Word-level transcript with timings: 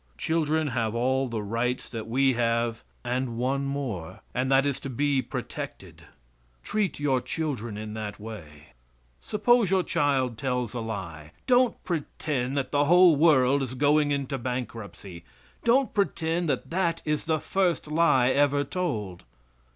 Children 0.17 0.69
have 0.69 0.95
all 0.95 1.27
the 1.27 1.43
rights 1.43 1.87
that 1.87 2.07
we 2.07 2.33
have 2.33 2.81
and 3.03 3.37
one 3.37 3.65
more, 3.65 4.21
and 4.33 4.51
that 4.51 4.65
is 4.65 4.79
to 4.79 4.89
be 4.89 5.21
protected. 5.21 6.05
Treat 6.63 6.99
your 6.99 7.21
children 7.21 7.77
in 7.77 7.93
that 7.93 8.19
way. 8.19 8.69
Suppose 9.21 9.69
your 9.69 9.83
child 9.83 10.39
tells 10.39 10.73
a 10.73 10.79
lie. 10.79 11.33
Don't 11.45 11.83
pretend 11.83 12.57
that 12.57 12.71
the 12.71 12.85
whole 12.85 13.15
world 13.15 13.61
is 13.61 13.75
going 13.75 14.09
into 14.09 14.39
bankruptcy. 14.39 15.23
Don't 15.63 15.93
pretend 15.93 16.49
that 16.49 16.71
that 16.71 17.03
is 17.05 17.25
the 17.25 17.39
first 17.39 17.87
lie 17.87 18.29
ever 18.31 18.63
told. 18.63 19.23